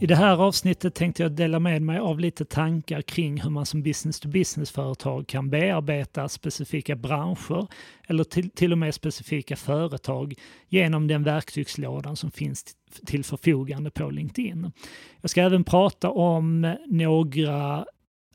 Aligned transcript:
I 0.00 0.06
det 0.06 0.16
här 0.16 0.36
avsnittet 0.36 0.94
tänkte 0.94 1.22
jag 1.22 1.32
dela 1.32 1.58
med 1.58 1.82
mig 1.82 1.98
av 1.98 2.20
lite 2.20 2.44
tankar 2.44 3.02
kring 3.02 3.40
hur 3.40 3.50
man 3.50 3.66
som 3.66 3.82
business-to-business-företag 3.82 5.26
kan 5.26 5.50
bearbeta 5.50 6.28
specifika 6.28 6.96
branscher 6.96 7.66
eller 8.06 8.24
till, 8.24 8.50
till 8.50 8.72
och 8.72 8.78
med 8.78 8.94
specifika 8.94 9.56
företag 9.56 10.34
genom 10.68 11.06
den 11.06 11.22
verktygslådan 11.22 12.16
som 12.16 12.30
finns 12.30 12.64
till 13.06 13.24
förfogande 13.24 13.90
på 13.90 14.10
LinkedIn. 14.10 14.72
Jag 15.20 15.30
ska 15.30 15.42
även 15.42 15.64
prata 15.64 16.10
om 16.10 16.76
några 16.86 17.86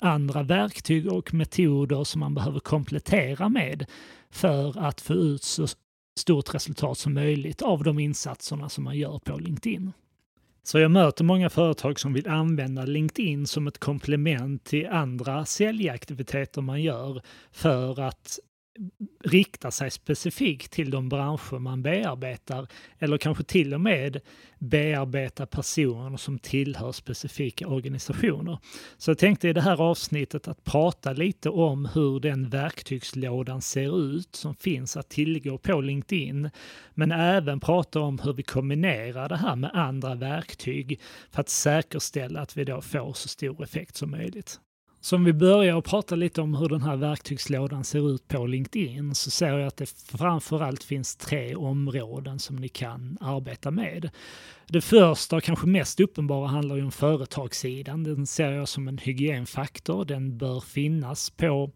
andra 0.01 0.43
verktyg 0.43 1.11
och 1.11 1.33
metoder 1.33 2.03
som 2.03 2.19
man 2.19 2.35
behöver 2.35 2.59
komplettera 2.59 3.49
med 3.49 3.85
för 4.31 4.79
att 4.79 5.01
få 5.01 5.13
ut 5.13 5.43
så 5.43 5.67
stort 6.19 6.53
resultat 6.55 6.97
som 6.97 7.13
möjligt 7.13 7.61
av 7.61 7.83
de 7.83 7.99
insatserna 7.99 8.69
som 8.69 8.83
man 8.83 8.97
gör 8.97 9.19
på 9.19 9.37
LinkedIn. 9.37 9.91
Så 10.63 10.79
jag 10.79 10.91
möter 10.91 11.23
många 11.23 11.49
företag 11.49 11.99
som 11.99 12.13
vill 12.13 12.27
använda 12.27 12.85
LinkedIn 12.85 13.47
som 13.47 13.67
ett 13.67 13.77
komplement 13.77 14.63
till 14.63 14.87
andra 14.87 15.45
säljaktiviteter 15.45 16.61
man 16.61 16.81
gör 16.81 17.21
för 17.51 17.99
att 17.99 18.39
riktar 19.23 19.71
sig 19.71 19.91
specifikt 19.91 20.71
till 20.71 20.91
de 20.91 21.09
branscher 21.09 21.59
man 21.59 21.83
bearbetar 21.83 22.67
eller 22.99 23.17
kanske 23.17 23.43
till 23.43 23.73
och 23.73 23.81
med 23.81 24.19
bearbeta 24.59 25.45
personer 25.45 26.17
som 26.17 26.39
tillhör 26.39 26.91
specifika 26.91 27.67
organisationer. 27.67 28.59
Så 28.97 29.11
jag 29.11 29.17
tänkte 29.17 29.49
i 29.49 29.53
det 29.53 29.61
här 29.61 29.81
avsnittet 29.81 30.47
att 30.47 30.63
prata 30.63 31.13
lite 31.13 31.49
om 31.49 31.85
hur 31.85 32.19
den 32.19 32.49
verktygslådan 32.49 33.61
ser 33.61 34.15
ut 34.15 34.35
som 34.35 34.55
finns 34.55 34.97
att 34.97 35.09
tillgå 35.09 35.57
på 35.57 35.81
LinkedIn, 35.81 36.49
men 36.93 37.11
även 37.11 37.59
prata 37.59 37.99
om 37.99 38.19
hur 38.19 38.33
vi 38.33 38.43
kombinerar 38.43 39.29
det 39.29 39.37
här 39.37 39.55
med 39.55 39.71
andra 39.73 40.15
verktyg 40.15 41.01
för 41.31 41.41
att 41.41 41.49
säkerställa 41.49 42.41
att 42.41 42.57
vi 42.57 42.63
då 42.63 42.81
får 42.81 43.13
så 43.13 43.27
stor 43.27 43.63
effekt 43.63 43.95
som 43.95 44.11
möjligt. 44.11 44.59
Så 45.03 45.15
om 45.15 45.23
vi 45.23 45.33
börjar 45.33 45.75
och 45.75 45.85
prata 45.85 46.15
lite 46.15 46.41
om 46.41 46.55
hur 46.55 46.69
den 46.69 46.81
här 46.81 46.95
verktygslådan 46.95 47.83
ser 47.83 48.15
ut 48.15 48.27
på 48.27 48.45
LinkedIn 48.45 49.15
så 49.15 49.31
ser 49.31 49.57
jag 49.57 49.67
att 49.67 49.77
det 49.77 49.89
framförallt 49.89 50.83
finns 50.83 51.15
tre 51.15 51.55
områden 51.55 52.39
som 52.39 52.55
ni 52.55 52.69
kan 52.69 53.17
arbeta 53.21 53.71
med. 53.71 54.09
Det 54.67 54.81
första 54.81 55.35
och 55.35 55.43
kanske 55.43 55.67
mest 55.67 55.99
uppenbara 55.99 56.47
handlar 56.47 56.75
ju 56.75 56.83
om 56.83 56.91
företagssidan. 56.91 58.03
Den 58.03 58.27
ser 58.27 58.51
jag 58.51 58.67
som 58.67 58.87
en 58.87 58.97
hygienfaktor. 58.97 60.05
Den 60.05 60.37
bör 60.37 60.59
finnas 60.59 61.29
på 61.29 61.71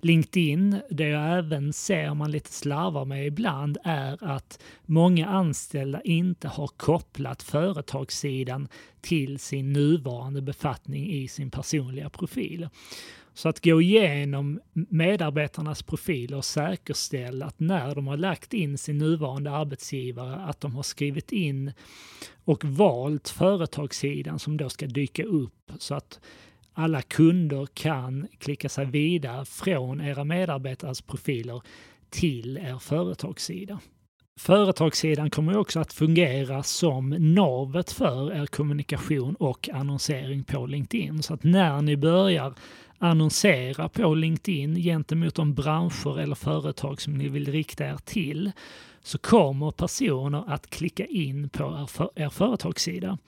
LinkedIn. 0.00 0.80
Det 0.90 1.08
jag 1.08 1.38
även 1.38 1.72
ser 1.72 2.14
man 2.14 2.30
lite 2.30 2.52
slarvar 2.52 3.04
med 3.04 3.26
ibland 3.26 3.78
är 3.84 4.24
att 4.24 4.62
många 4.84 5.26
anställda 5.26 6.00
inte 6.00 6.48
har 6.48 6.66
kopplat 6.76 7.42
företagssidan 7.42 8.68
till 9.08 9.38
sin 9.38 9.72
nuvarande 9.72 10.42
befattning 10.42 11.10
i 11.10 11.28
sin 11.28 11.50
personliga 11.50 12.10
profil. 12.10 12.68
Så 13.34 13.48
att 13.48 13.64
gå 13.64 13.80
igenom 13.80 14.60
medarbetarnas 14.72 15.82
profiler 15.82 16.36
och 16.36 16.44
säkerställa 16.44 17.46
att 17.46 17.60
när 17.60 17.94
de 17.94 18.06
har 18.06 18.16
lagt 18.16 18.54
in 18.54 18.78
sin 18.78 18.98
nuvarande 18.98 19.50
arbetsgivare 19.50 20.36
att 20.36 20.60
de 20.60 20.74
har 20.74 20.82
skrivit 20.82 21.32
in 21.32 21.72
och 22.44 22.64
valt 22.64 23.28
företagssidan 23.28 24.38
som 24.38 24.56
då 24.56 24.68
ska 24.68 24.86
dyka 24.86 25.24
upp 25.24 25.72
så 25.78 25.94
att 25.94 26.20
alla 26.72 27.02
kunder 27.02 27.66
kan 27.74 28.26
klicka 28.38 28.68
sig 28.68 28.84
vidare 28.84 29.44
från 29.44 30.00
era 30.00 30.24
medarbetares 30.24 31.02
profiler 31.02 31.62
till 32.10 32.58
er 32.58 32.78
företagssida. 32.78 33.80
Företagssidan 34.38 35.30
kommer 35.30 35.56
också 35.56 35.80
att 35.80 35.92
fungera 35.92 36.62
som 36.62 37.08
navet 37.34 37.92
för 37.92 38.32
er 38.32 38.46
kommunikation 38.46 39.34
och 39.34 39.68
annonsering 39.72 40.44
på 40.44 40.66
LinkedIn. 40.66 41.22
Så 41.22 41.34
att 41.34 41.44
när 41.44 41.82
ni 41.82 41.96
börjar 41.96 42.54
annonsera 42.98 43.88
på 43.88 44.14
LinkedIn 44.14 44.74
gentemot 44.74 45.34
de 45.34 45.54
branscher 45.54 46.20
eller 46.20 46.34
företag 46.34 47.00
som 47.00 47.18
ni 47.18 47.28
vill 47.28 47.52
rikta 47.52 47.84
er 47.84 47.98
till 48.04 48.52
så 49.02 49.18
kommer 49.18 49.70
personer 49.70 50.44
att 50.46 50.70
klicka 50.70 51.06
in 51.06 51.48
på 51.48 51.64
er, 51.64 51.86
för, 51.86 52.10
er 52.14 52.28
företagssida. 52.28 53.18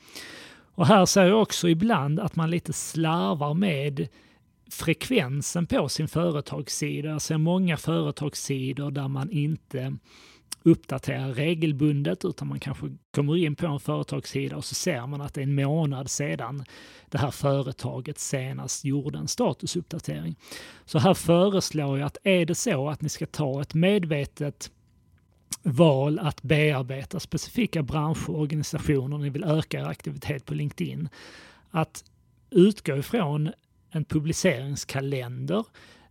Och 0.74 0.86
här 0.86 1.06
ser 1.06 1.24
jag 1.24 1.42
också 1.42 1.68
ibland 1.68 2.20
att 2.20 2.36
man 2.36 2.50
lite 2.50 2.72
slarvar 2.72 3.54
med 3.54 4.08
frekvensen 4.70 5.66
på 5.66 5.88
sin 5.88 6.08
företagssida. 6.08 7.08
Jag 7.08 7.22
ser 7.22 7.38
många 7.38 7.76
företagssidor 7.76 8.90
där 8.90 9.08
man 9.08 9.30
inte 9.30 9.96
uppdatera 10.62 11.28
regelbundet 11.28 12.24
utan 12.24 12.48
man 12.48 12.60
kanske 12.60 12.86
kommer 13.10 13.36
in 13.36 13.56
på 13.56 13.66
en 13.66 13.80
företagssida 13.80 14.56
och 14.56 14.64
så 14.64 14.74
ser 14.74 15.06
man 15.06 15.20
att 15.20 15.34
det 15.34 15.40
är 15.40 15.42
en 15.42 15.54
månad 15.54 16.10
sedan 16.10 16.64
det 17.10 17.18
här 17.18 17.30
företaget 17.30 18.18
senast 18.18 18.84
gjorde 18.84 19.18
en 19.18 19.28
statusuppdatering. 19.28 20.36
Så 20.84 20.98
här 20.98 21.14
föreslår 21.14 21.98
jag 21.98 22.06
att 22.06 22.18
är 22.24 22.46
det 22.46 22.54
så 22.54 22.88
att 22.88 23.02
ni 23.02 23.08
ska 23.08 23.26
ta 23.26 23.62
ett 23.62 23.74
medvetet 23.74 24.70
val 25.62 26.18
att 26.18 26.42
bearbeta 26.42 27.20
specifika 27.20 27.82
branscher 27.82 28.30
och 28.30 28.40
organisationer, 28.40 29.18
ni 29.18 29.30
vill 29.30 29.44
öka 29.44 29.80
er 29.80 29.84
aktivitet 29.84 30.44
på 30.44 30.54
LinkedIn, 30.54 31.08
att 31.70 32.04
utgå 32.50 32.96
ifrån 32.96 33.52
en 33.90 34.04
publiceringskalender 34.04 35.64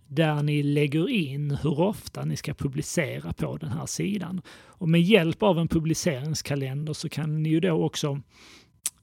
där 0.07 0.43
ni 0.43 0.63
lägger 0.63 1.09
in 1.09 1.51
hur 1.51 1.79
ofta 1.79 2.25
ni 2.25 2.37
ska 2.37 2.53
publicera 2.53 3.33
på 3.33 3.57
den 3.57 3.69
här 3.69 3.85
sidan. 3.85 4.41
Och 4.65 4.89
med 4.89 5.01
hjälp 5.01 5.43
av 5.43 5.59
en 5.59 5.67
publiceringskalender 5.67 6.93
så 6.93 7.09
kan 7.09 7.43
ni 7.43 7.49
ju 7.49 7.59
då 7.59 7.71
också 7.71 8.21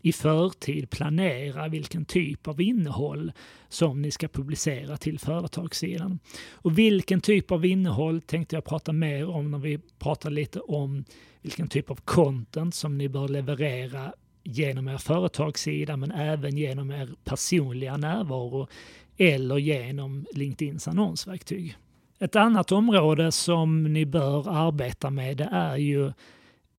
i 0.03 0.13
förtid 0.13 0.91
planera 0.91 1.69
vilken 1.69 2.05
typ 2.05 2.49
av 2.49 2.61
innehåll 2.61 3.33
som 3.69 4.03
ni 4.03 4.11
ska 4.11 4.29
publicera 4.29 4.97
till 4.97 5.19
företagssidan. 5.19 6.19
Och 6.53 6.79
vilken 6.79 7.21
typ 7.21 7.51
av 7.51 7.65
innehåll 7.65 8.21
tänkte 8.21 8.57
jag 8.57 8.65
prata 8.65 8.93
mer 8.93 9.29
om 9.29 9.51
när 9.51 9.59
vi 9.59 9.79
pratar 9.99 10.31
lite 10.31 10.61
om 10.61 11.05
vilken 11.43 11.69
typ 11.69 11.91
av 11.91 11.97
content 12.05 12.75
som 12.75 12.99
ni 12.99 13.09
bör 13.09 13.29
leverera 13.29 14.13
genom 14.43 14.89
er 14.89 14.99
företagssida 14.99 15.97
men 15.97 16.11
även 16.11 16.57
genom 16.57 16.91
er 16.91 17.11
personliga 17.25 17.97
närvaro 17.97 18.69
eller 19.17 19.59
genom 19.59 20.27
LinkedIns 20.33 20.89
annonsverktyg. 20.89 21.77
Ett 22.19 22.37
annat 22.37 22.73
område 22.73 23.33
som 23.33 23.83
ni 23.85 24.07
bör 24.07 24.49
arbeta 24.49 25.11
med 25.11 25.37
det 25.37 25.49
är 25.53 25.77
ju 25.77 26.13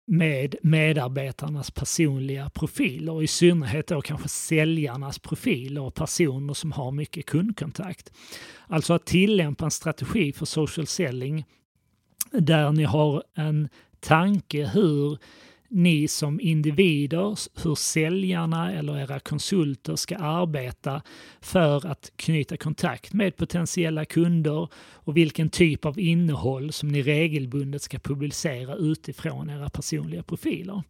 med 0.07 0.56
medarbetarnas 0.62 1.72
personliga 1.72 2.50
profiler 2.50 3.13
och 3.13 3.23
i 3.23 3.28
synnerhet 3.28 3.88
då 3.88 4.01
kanske 4.01 4.28
säljarnas 4.28 5.19
profiler 5.19 5.81
och 5.81 5.94
personer 5.94 6.53
som 6.53 6.72
har 6.72 6.91
mycket 6.91 7.25
kundkontakt. 7.25 8.12
Alltså 8.67 8.94
att 8.94 9.06
tillämpa 9.06 9.66
en 9.66 9.72
strategi 9.72 10.34
för 10.34 10.46
social 10.46 10.88
selling 10.88 11.46
där 12.31 12.72
ni 12.72 12.84
har 12.84 13.23
en 13.35 13.69
tanke 14.00 14.66
hur 14.66 15.17
ni 15.70 16.08
som 16.08 16.40
individer, 16.40 17.38
hur 17.64 17.76
säljarna 17.76 18.74
eller 18.74 19.00
era 19.00 19.20
konsulter 19.20 19.96
ska 19.96 20.18
arbeta 20.18 21.02
för 21.42 21.88
att 21.88 22.12
knyta 22.16 22.58
kontakt 22.58 23.14
med 23.14 23.36
potentiella 23.36 24.06
kunder 24.06 24.70
och 24.94 25.18
vilken 25.18 25.50
typ 25.50 25.86
av 25.86 26.00
innehåll 26.00 26.72
som 26.72 26.90
ni 26.90 27.02
regelbundet 27.02 27.81
ska 27.81 28.00
publicera 28.00 28.76
utifrån 28.76 29.50
era 29.50 29.70
personliga 29.70 30.24
profiler. 30.24 30.84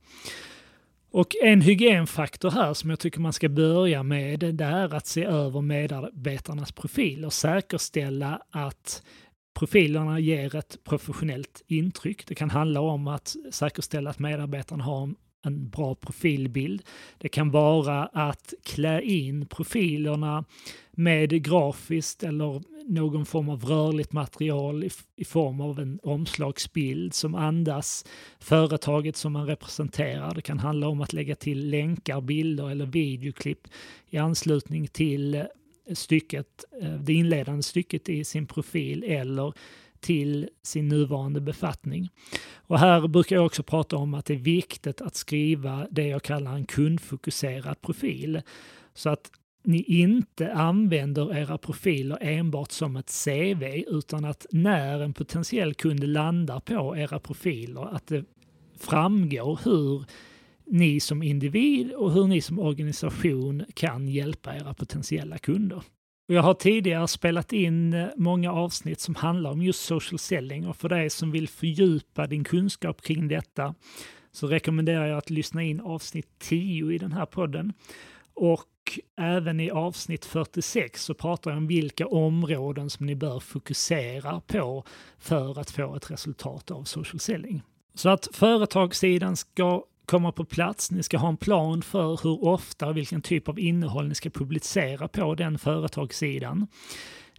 Och 1.12 1.36
en 1.42 1.62
hygienfaktor 1.62 2.52
här 2.52 2.74
som 2.74 2.90
jag 2.90 3.00
tycker 3.00 3.20
man 3.20 3.34
ska 3.34 3.50
börja 3.50 4.04
med 4.04 4.40
det 4.40 4.66
är 4.66 4.94
att 4.94 5.08
se 5.08 5.24
över 5.24 5.62
medarbetarnas 5.62 6.72
profiler 6.72 7.26
och 7.26 7.34
säkerställa 7.34 8.42
att 8.52 9.04
profilerna 9.56 10.20
ger 10.20 10.56
ett 10.56 10.78
professionellt 10.84 11.64
intryck. 11.68 12.28
Det 12.28 12.36
kan 12.36 12.50
handla 12.50 12.82
om 12.82 13.08
att 13.08 13.36
säkerställa 13.52 14.10
att 14.10 14.20
medarbetarna 14.20 14.84
har 14.84 15.14
en 15.46 15.70
bra 15.70 15.96
profilbild. 15.96 16.82
Det 17.18 17.30
kan 17.30 17.52
vara 17.52 18.06
att 18.06 18.54
klä 18.64 19.02
in 19.02 19.46
profilerna 19.46 20.46
med 20.92 21.44
grafiskt 21.44 22.24
eller 22.24 22.62
någon 22.88 23.26
form 23.26 23.50
av 23.50 23.64
rörligt 23.64 24.14
material 24.14 24.84
i, 24.84 24.90
i, 25.16 25.26
form 25.26 25.62
av 25.62 25.80
en 25.80 26.00
omslagsbild 26.04 27.14
som 27.14 27.36
andas 27.36 28.06
företaget 28.40 29.16
som 29.16 29.34
man 29.34 29.48
representerar. 29.48 30.36
Det 30.36 30.42
kan 30.42 30.60
handla 30.60 30.88
om 30.88 31.02
att 31.02 31.14
lägga 31.14 31.36
till 31.36 31.70
länkar, 31.70 32.22
bilder 32.22 32.70
eller 32.70 32.86
videoklipp 32.86 33.68
i 34.10 34.18
anslutning 34.18 34.88
till 34.88 35.46
stycket, 35.94 36.66
eh, 36.82 36.94
det 36.94 37.14
inledande 37.14 37.64
stycket 37.64 38.10
i 38.10 38.24
sin 38.24 38.48
profil 38.48 39.04
eller 39.04 39.54
till 40.00 40.50
sin 40.64 40.88
nuvarande 40.88 41.42
befattning. 41.42 42.10
Och 42.56 42.80
här 42.80 43.08
brukar 43.08 43.36
jag 43.36 43.46
också 43.46 43.64
prata 43.64 43.98
om 43.98 44.14
att 44.14 44.26
det 44.26 44.34
är 44.34 44.38
viktigt 44.38 45.02
att 45.02 45.16
skriva 45.16 45.88
det 45.92 46.08
jag 46.08 46.24
kallar 46.24 46.56
en 46.56 46.66
kundfokuserad 46.66 47.82
profil. 47.82 48.42
Så 48.94 49.10
att 49.10 49.32
ni 49.64 49.84
inte 49.84 50.54
använder 50.54 51.38
era 51.38 51.58
profiler 51.58 52.18
enbart 52.22 52.72
som 52.72 52.96
ett 52.96 53.24
CV 53.26 53.84
utan 53.88 54.26
att 54.26 54.46
när 54.52 55.00
en 55.00 55.14
potentiell 55.14 55.74
kund 55.74 56.04
landar 56.04 56.60
på 56.60 56.98
era 56.98 57.20
profiler 57.20 57.96
att 57.96 58.08
det 58.08 58.26
framgår 58.80 59.60
hur 59.64 60.06
ni 60.68 61.00
som 61.00 61.24
individ 61.24 61.92
och 61.94 62.12
hur 62.12 62.28
ni 62.28 62.42
som 62.42 62.60
organisation 62.60 63.66
kan 63.74 64.08
hjälpa 64.08 64.56
era 64.56 64.74
potentiella 64.74 65.38
kunder. 65.38 65.84
Jag 66.28 66.42
har 66.42 66.54
tidigare 66.54 67.08
spelat 67.08 67.54
in 67.54 67.94
eh, 67.94 68.08
många 68.18 68.52
avsnitt 68.52 69.00
som 69.00 69.16
handlar 69.16 69.52
om 69.52 69.62
just 69.62 69.86
social 69.86 70.20
selling 70.20 70.68
och 70.68 70.78
för 70.78 70.90
dig 70.90 71.10
som 71.10 71.32
vill 71.32 71.48
fördjupa 71.48 72.28
din 72.28 72.44
kunskap 72.44 73.02
kring 73.02 73.28
detta 73.28 73.76
så 74.32 74.48
rekommenderar 74.48 75.08
jag 75.08 75.18
att 75.18 75.30
lyssna 75.30 75.64
in 75.64 75.80
avsnitt 75.80 76.40
10 76.40 76.92
i 76.92 76.98
den 76.98 77.12
här 77.12 77.26
podden. 77.26 77.74
Och 78.34 79.00
även 79.18 79.60
i 79.60 79.72
avsnitt 79.72 80.26
46 80.26 81.04
så 81.04 81.14
pratar 81.14 81.52
jag 81.52 81.58
om 81.58 81.68
vilka 81.68 82.08
områden 82.08 82.90
som 82.90 83.06
ni 83.06 83.16
bör 83.16 83.40
fokusera 83.40 84.42
på 84.48 84.84
för 85.18 85.60
att 85.60 85.72
få 85.72 85.96
ett 85.96 86.12
resultat 86.12 86.72
av 86.72 86.84
social 86.84 87.20
selling. 87.20 87.62
Så 87.94 88.10
att 88.10 88.28
företagssidan 88.32 89.36
ska 89.36 89.84
komma 90.06 90.32
på 90.32 90.46
plats. 90.46 90.92
Ni 90.92 91.04
ska 91.04 91.18
ha 91.18 91.30
en 91.30 91.38
plan 91.38 91.82
för 91.82 92.20
hur 92.24 92.46
ofta 92.46 92.88
och 92.88 92.98
vilken 92.98 93.22
typ 93.22 93.50
av 93.50 93.60
innehåll 93.60 94.08
ni 94.08 94.16
ska 94.16 94.30
publicera 94.30 95.08
på 95.08 95.36
den 95.36 95.60
företagssidan. 95.60 96.68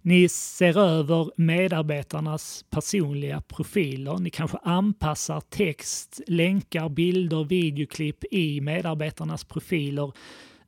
Ni 0.03 0.29
ser 0.29 0.79
över 0.79 1.31
medarbetarnas 1.37 2.65
personliga 2.71 3.41
profiler. 3.41 4.19
Ni 4.19 4.31
kanske 4.31 4.59
anpassar 4.63 5.41
text, 5.41 6.21
länkar, 6.27 6.89
bilder, 6.89 7.45
videoklipp 7.45 8.25
i 8.31 8.61
medarbetarnas 8.61 9.45
profiler 9.45 10.13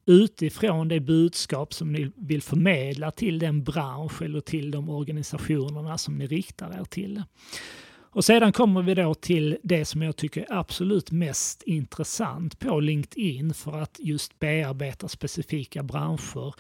utifrån 0.06 0.89
det 0.89 1.00
budskap 1.00 1.75
som 1.75 1.93
ni 1.93 2.11
vill 2.17 2.43
förmedla 2.43 3.11
till 3.11 3.39
den 3.39 3.65
bransch 3.65 4.23
eller 4.23 4.41
till 4.41 4.71
de 4.71 4.89
organisationerna 4.89 5.99
som 5.99 6.19
ni 6.19 6.27
riktar 6.27 6.81
er 6.81 6.85
till. 6.85 7.23
Och 8.10 8.25
sedan 8.25 8.52
kommer 8.52 8.82
vi 8.82 8.94
då 8.94 9.14
till 9.14 9.58
det 9.62 9.84
som 9.84 10.02
jag 10.02 10.16
tycker 10.16 10.40
är 10.40 10.58
absolut 10.58 11.10
mest 11.10 11.62
intressant 11.62 12.58
på 12.58 12.81
LinkedIn 12.81 13.55
för 13.55 13.82
att 13.82 13.96
just 13.99 14.38
bearbeta 14.38 15.08
specifika 15.08 15.82
branscher 15.82 16.55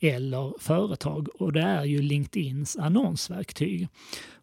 eller 0.00 0.54
företag 0.58 1.28
och 1.34 1.52
det 1.52 1.62
är 1.62 1.84
ju 1.84 2.02
LinkedIns 2.02 2.76
annonsverktyg. 2.76 3.88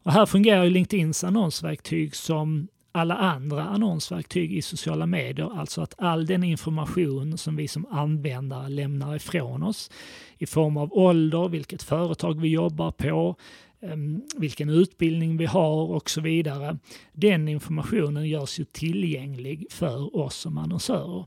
Och 0.04 0.12
här 0.12 0.26
fungerar 0.26 0.64
ju 0.64 0.70
LinkedIns 0.70 1.24
annonsverktyg 1.24 2.16
som 2.16 2.68
alla 2.92 3.16
andra 3.16 3.64
annonsverktyg 3.64 4.54
i 4.54 4.62
sociala 4.62 5.06
medier, 5.06 5.60
alltså 5.60 5.82
att 5.82 5.94
all 5.98 6.26
den 6.26 6.44
information 6.44 7.38
som 7.38 7.56
vi 7.56 7.68
som 7.68 7.86
användare 7.86 8.70
lämnar 8.70 9.16
ifrån 9.16 9.64
oss 9.64 9.92
i 10.38 10.46
form 10.46 10.78
av 10.78 10.94
ålder, 10.94 11.50
vilket 11.50 11.84
företag 11.84 12.42
vi 12.42 12.48
jobbar 12.48 12.92
på, 12.92 13.36
Ehm, 13.84 14.22
vilken 14.38 14.70
utbildning 14.70 15.38
vi 15.38 15.46
har 15.46 15.92
och 15.92 16.10
så 16.10 16.22
vidare. 16.22 16.78
Den 17.14 17.48
informationen 17.48 18.28
görs 18.28 18.60
ju 18.60 18.66
tillgänglig 18.66 19.66
för 19.70 20.16
oss 20.16 20.36
som 20.36 20.58
annonsörer. 20.58 21.26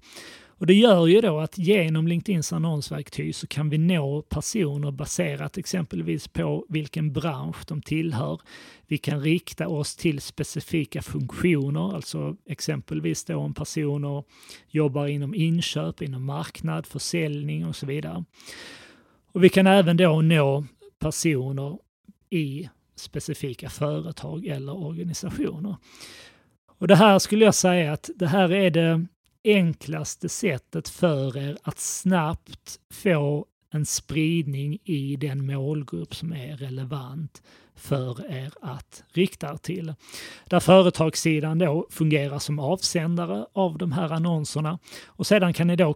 Och 0.58 0.66
det 0.66 0.74
gör 0.74 1.06
ju 1.06 1.20
då 1.20 1.40
att 1.40 1.58
genom 1.58 2.08
LinkedIns 2.08 2.52
annonsverktyg 2.52 3.34
så 3.34 3.46
kan 3.46 3.70
vi 3.70 3.78
nå 3.78 4.22
personer 4.22 4.90
baserat 4.90 5.58
exempelvis 5.58 6.28
på 6.28 6.66
vilken 6.68 7.12
bransch 7.12 7.56
de 7.68 7.82
tillhör. 7.82 8.40
Vi 8.86 8.98
kan 8.98 9.20
rikta 9.20 9.68
oss 9.68 9.96
till 9.96 10.20
specifika 10.20 11.02
funktioner, 11.02 11.94
alltså 11.94 12.36
exempelvis 12.46 13.24
då 13.24 13.36
om 13.36 13.54
personer 13.54 14.24
jobbar 14.68 15.06
inom 15.06 15.34
inköp, 15.34 16.02
inom 16.02 16.24
marknad, 16.24 16.86
försäljning 16.86 17.66
och 17.66 17.76
så 17.76 17.86
vidare. 17.86 18.24
Och 19.32 19.44
vi 19.44 19.48
kan 19.48 19.66
även 19.66 19.96
då 19.96 20.20
nå 20.20 20.64
personer 20.98 21.78
i 22.30 22.68
specifika 22.96 23.70
företag 23.70 24.46
eller 24.46 24.76
organisationer. 24.76 25.76
Och 26.78 26.88
det 26.88 26.96
här 26.96 27.18
skulle 27.18 27.44
jag 27.44 27.54
säga 27.54 27.92
att 27.92 28.10
det 28.16 28.26
här 28.26 28.52
är 28.52 28.70
det 28.70 29.06
enklaste 29.44 30.28
sättet 30.28 30.88
för 30.88 31.36
er 31.36 31.56
att 31.62 31.78
snabbt 31.78 32.80
få 32.92 33.46
en 33.70 33.86
spridning 33.86 34.78
i 34.84 35.16
den 35.16 35.46
målgrupp 35.46 36.14
som 36.14 36.32
är 36.32 36.56
relevant 36.56 37.42
för 37.74 38.32
er 38.32 38.52
att 38.60 39.04
rikta 39.12 39.52
er 39.52 39.56
till. 39.56 39.94
Där 40.46 40.60
företagssidan 40.60 41.58
då 41.58 41.86
fungerar 41.90 42.38
som 42.38 42.58
avsändare 42.58 43.46
av 43.52 43.78
de 43.78 43.92
här 43.92 44.12
annonserna 44.12 44.78
och 45.06 45.26
sedan 45.26 45.52
kan 45.52 45.66
ni 45.66 45.76
då 45.76 45.94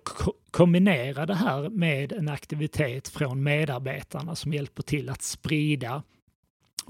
kombinera 0.50 1.26
det 1.26 1.35
här 1.35 1.69
med 1.69 2.12
en 2.12 2.29
aktivitet 2.29 3.09
från 3.09 3.43
medarbetarna 3.43 4.35
som 4.35 4.53
hjälper 4.53 4.83
till 4.83 5.09
att 5.09 5.23
sprida 5.23 6.03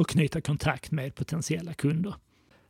och 0.00 0.08
knyta 0.08 0.40
kontakt 0.40 0.90
med 0.90 1.14
potentiella 1.14 1.74
kunder. 1.74 2.14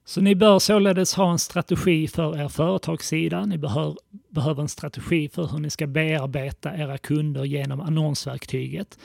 Så 0.04 0.20
ni 0.20 0.34
bör 0.34 0.58
således 0.58 1.14
ha 1.14 1.32
en 1.32 1.38
strategi 1.38 2.08
för 2.08 2.40
er 2.40 2.48
företagssida. 2.48 3.46
Ni 3.46 3.58
behör, 3.58 3.96
behöver 4.28 4.62
en 4.62 4.68
strategi 4.68 5.28
för 5.28 5.46
hur 5.46 5.58
ni 5.58 5.70
ska 5.70 5.86
bearbeta 5.86 6.76
era 6.76 6.98
kunder 6.98 7.44
genom 7.44 7.80
annonsverktyget. 7.80 8.98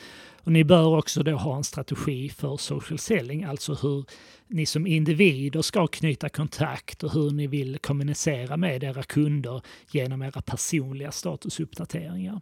Och 0.44 0.52
ni 0.52 0.64
bör 0.64 0.98
också 0.98 1.24
då 1.24 1.36
ha 1.36 1.58
en 1.58 1.64
strategi 1.64 2.30
för 2.30 2.58
social 2.58 3.00
selling, 3.00 3.44
alltså 3.44 3.74
hur 3.74 4.06
ni 4.48 4.66
som 4.66 4.88
individer 4.88 5.62
ska 5.62 5.88
knyta 5.88 6.30
kontakt 6.30 7.04
och 7.04 7.14
hur 7.14 7.32
ni 7.32 7.48
vill 7.48 7.78
kommunicera 7.78 8.58
med 8.58 8.84
era 8.84 9.04
kunder 9.04 9.62
genom 9.92 10.22
era 10.22 10.42
personliga 10.42 11.12
statusuppdateringar. 11.12 12.42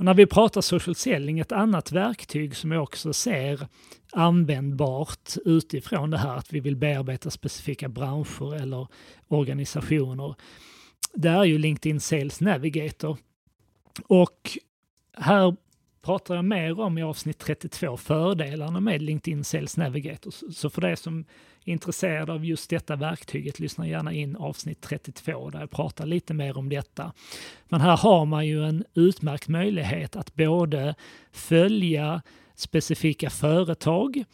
Och 0.00 0.06
när 0.06 0.14
vi 0.14 0.26
pratar 0.26 0.60
social 0.60 0.94
selling, 0.94 1.38
ett 1.38 1.52
annat 1.52 1.92
verktyg 1.92 2.56
som 2.56 2.72
jag 2.72 2.82
också 2.82 3.12
ser 3.12 3.66
användbart 4.12 5.36
utifrån 5.44 6.10
det 6.10 6.18
här 6.18 6.36
att 6.36 6.52
vi 6.52 6.60
vill 6.60 6.76
bearbeta 6.76 7.30
specifika 7.30 7.88
branscher 7.88 8.54
eller 8.54 8.86
organisationer, 9.28 10.34
det 11.14 11.28
är 11.28 11.44
ju 11.44 11.58
LinkedIn 11.58 12.00
Sales 12.00 12.40
Navigator. 12.40 13.18
Och 14.06 14.58
här 15.16 15.56
pratar 16.02 16.34
jag 16.34 16.44
mer 16.44 16.80
om 16.80 16.98
i 16.98 17.02
avsnitt 17.02 17.38
32, 17.38 17.96
fördelarna 17.96 18.80
med 18.80 19.02
LinkedIn 19.02 19.44
Sales 19.44 19.76
Navigator. 19.76 20.30
Så 20.52 20.70
för 20.70 20.80
det 20.80 20.96
som 20.96 21.24
intresserad 21.64 22.30
av 22.30 22.44
just 22.44 22.70
detta 22.70 22.96
verktyget, 22.96 23.60
lyssna 23.60 23.88
gärna 23.88 24.12
in 24.12 24.36
avsnitt 24.36 24.80
32 24.80 25.50
där 25.50 25.60
jag 25.60 25.70
pratar 25.70 26.06
lite 26.06 26.34
mer 26.34 26.58
om 26.58 26.68
detta. 26.68 27.12
Men 27.68 27.80
här 27.80 27.96
har 27.96 28.24
man 28.24 28.46
ju 28.46 28.64
en 28.64 28.84
utmärkt 28.94 29.48
möjlighet 29.48 30.16
att 30.16 30.34
både 30.34 30.94
följa 31.32 32.22
specifika 32.54 33.30
företag 33.30 34.24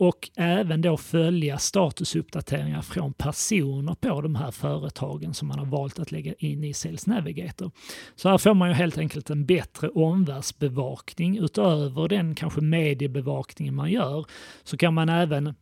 och 0.00 0.30
även 0.36 0.82
då 0.82 0.96
följa 0.96 1.58
statusuppdateringar 1.58 2.82
från 2.82 3.12
personer 3.12 3.94
på 3.94 4.20
de 4.20 4.34
här 4.34 4.50
företagen 4.50 5.34
som 5.34 5.48
man 5.48 5.58
har 5.58 5.66
valt 5.66 5.98
att 5.98 6.12
lägga 6.12 6.34
in 6.38 6.64
i 6.64 6.74
Sales 6.74 7.06
Navigator. 7.06 7.70
Så 8.16 8.28
här 8.28 8.38
får 8.38 8.54
man 8.54 8.68
ju 8.68 8.74
helt 8.74 8.98
enkelt 8.98 9.30
en 9.30 9.46
bättre 9.46 9.88
omvärldsbevakning 9.88 11.38
utöver 11.38 12.08
den 12.08 12.34
kanske 12.34 12.60
mediebevakningen 12.60 13.74
man 13.74 13.90
gör 13.90 14.26
så 14.64 14.76
kan 14.76 14.94
man 14.94 15.08
även 15.08 15.54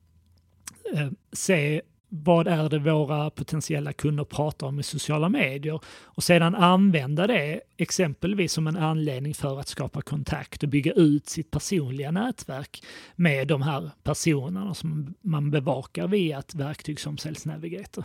Eh, 0.94 1.08
se 1.32 1.82
vad 2.08 2.46
är 2.48 2.68
det 2.68 2.78
våra 2.78 3.30
potentiella 3.30 3.92
kunder 3.92 4.24
pratar 4.24 4.66
om 4.66 4.80
i 4.80 4.82
sociala 4.82 5.28
medier 5.28 5.80
och 6.04 6.22
sedan 6.22 6.54
använda 6.54 7.26
det 7.26 7.60
exempelvis 7.76 8.52
som 8.52 8.66
en 8.66 8.76
anledning 8.76 9.34
för 9.34 9.60
att 9.60 9.68
skapa 9.68 10.02
kontakt 10.02 10.62
och 10.62 10.68
bygga 10.68 10.92
ut 10.92 11.28
sitt 11.28 11.50
personliga 11.50 12.10
nätverk 12.10 12.82
med 13.16 13.48
de 13.48 13.62
här 13.62 13.90
personerna 14.02 14.74
som 14.74 15.14
man 15.20 15.50
bevakar 15.50 16.08
via 16.08 16.38
ett 16.38 16.54
verktyg 16.54 17.00
som 17.00 17.18
Sales 17.18 17.46
Navigator. 17.46 18.04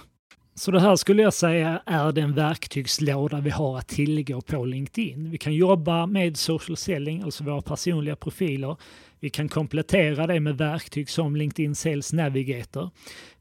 Så 0.55 0.72
det 0.72 0.79
här 0.79 0.96
skulle 0.96 1.22
jag 1.22 1.34
säga 1.34 1.82
är 1.86 2.12
den 2.12 2.34
verktygslåda 2.34 3.39
vi 3.41 3.50
har 3.50 3.77
att 3.77 3.88
tillgå 3.88 4.41
på 4.41 4.65
LinkedIn. 4.65 5.32
Vi 5.32 5.38
kan 5.38 5.53
jobba 5.53 6.05
med 6.05 6.38
social 6.38 6.77
selling, 6.77 7.22
alltså 7.22 7.43
våra 7.43 7.62
personliga 7.62 8.15
profiler. 8.15 8.77
Vi 9.23 9.29
kan 9.29 9.49
komplettera 9.49 10.27
det 10.27 10.39
med 10.39 10.57
verktyg 10.57 11.09
som 11.09 11.35
LinkedIn 11.35 11.75
Sales 11.75 12.13
Navigator. 12.13 12.89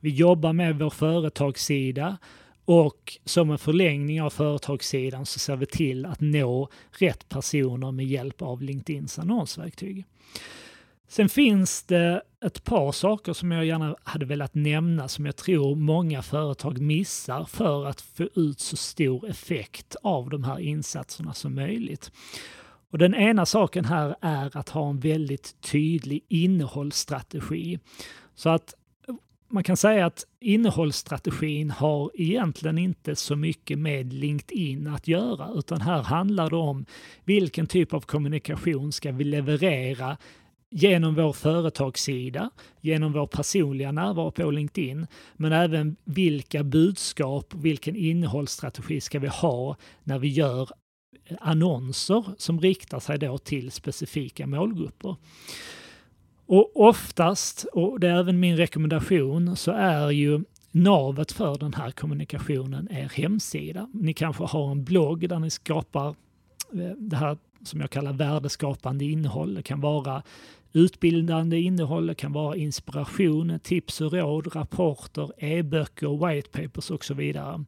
Vi 0.01 0.11
jobbar 0.11 0.53
med 0.53 0.79
vår 0.79 0.91
företagssida 0.91 2.19
och 2.65 3.19
som 3.25 3.51
en 3.51 3.59
förlängning 3.59 4.23
av 4.23 4.31
företagssidan 4.31 5.27
så 5.27 5.39
ser 5.39 5.57
vi 5.57 5.67
till 5.67 6.07
att 6.07 6.21
nå 6.21 6.69
rätt 6.91 7.29
personer 7.29 7.93
med 7.93 8.07
hjälp 8.07 8.43
av 8.43 8.63
LinkedIns 8.63 9.19
annonsverktyg. 9.19 10.05
Sen 11.09 11.29
finns 11.29 11.83
det 11.83 12.23
ett 12.45 12.65
par 12.65 12.93
saker 12.93 13.33
som 13.33 13.53
jag 13.53 13.65
gärna 13.65 13.97
hade 14.05 14.27
velat 14.27 14.55
nämna 14.55 15.09
som 15.09 15.27
jag 15.27 15.37
tror 15.37 15.75
många 15.75 16.23
företag 16.23 16.81
missar 16.81 17.45
för 17.45 17.87
att 17.87 18.01
få 18.01 18.29
ut 18.35 18.61
så 18.61 18.77
stor 18.77 19.29
effekt 19.29 19.97
av 20.03 20.31
de 20.31 20.45
här 20.45 20.61
insatserna 20.61 21.35
som 21.35 21.55
möjligt. 21.55 22.11
Och 22.93 22.99
den 22.99 23.15
ena 23.15 23.47
saken 23.47 23.85
här 23.85 24.17
är 24.21 24.57
att 24.57 24.69
ha 24.69 24.91
en 24.91 25.01
väldigt 25.01 25.61
tydlig 25.61 26.25
innehållsstrategi. 26.29 27.79
Så 28.35 28.51
att 28.51 28.75
eh, 29.09 29.15
man 29.49 29.65
kan 29.65 29.77
säga 29.77 30.07
att 30.07 30.25
innehållsstrategin 30.41 31.71
har 31.71 32.11
egentligen 32.15 32.79
inte 32.79 33.17
så 33.17 33.37
mycket 33.37 33.79
med 33.79 34.13
LinkedIn 34.13 34.87
att 34.87 35.09
göra, 35.09 35.51
utan 35.55 35.81
här 35.81 36.03
handlar 36.03 36.51
det 36.51 36.57
om 36.57 36.87
vilken 37.25 37.67
typ 37.67 37.95
av 37.95 38.01
kommunikation 38.01 38.93
ska 38.93 39.13
vi 39.13 39.25
leverera 39.25 40.17
genom 40.71 41.15
vår 41.15 41.33
företagssida, 41.33 42.51
genom 42.81 43.13
vår 43.13 43.27
personliga 43.27 43.93
närvaro 43.93 44.31
på 44.31 44.51
LinkedIn, 44.51 45.07
men 45.37 45.53
även 45.53 45.97
vilka 46.05 46.65
budskap, 46.65 47.55
vilken 47.55 47.97
innehållsstrategi 47.97 49.01
ska 49.01 49.19
vi 49.19 49.29
ha 49.29 49.77
när 50.05 50.19
vi 50.19 50.29
gör 50.29 50.69
annonser 51.41 52.25
som 52.39 52.61
riktar 52.61 53.01
sig 53.01 53.19
då 53.19 53.39
till 53.39 53.71
specifika 53.71 54.47
målgrupper. 54.47 55.17
Och 56.47 56.71
oftast, 56.75 57.65
och 57.73 58.01
det 58.01 58.09
är 58.09 58.19
även 58.19 58.41
min 58.41 58.57
rekommendation, 58.57 59.57
så 59.57 59.71
är 59.71 60.11
ju 60.11 60.41
navet 60.71 61.33
för 61.33 61.59
den 61.59 61.75
här 61.75 61.91
kommunikationen 61.91 62.89
er 62.91 63.13
hemsida. 63.15 63.89
Ni 63.93 64.15
kanske 64.15 64.45
har 64.45 64.71
en 64.71 64.85
blogg 64.85 65.29
där 65.29 65.39
ni 65.39 65.51
skapar 65.51 66.09
eh, 66.73 66.97
det 66.99 67.17
här 67.17 67.39
som 67.65 67.81
jag 67.81 67.91
kallar 67.91 68.13
värdeskapande 68.13 69.05
innehåll. 69.05 69.55
Det 69.55 69.63
kan 69.63 69.81
vara 69.81 70.23
utbildande 70.73 71.61
innehåll, 71.61 72.07
det 72.07 72.15
kan 72.15 72.33
vara 72.33 72.57
inspiration, 72.57 73.59
tips 73.63 74.01
och 74.01 74.13
råd, 74.13 74.57
rapporter, 74.57 75.45
e-böcker, 75.45 76.27
white 76.27 76.49
papers 76.49 76.91
och 76.91 77.05
så 77.05 77.15
vidare. 77.15 77.65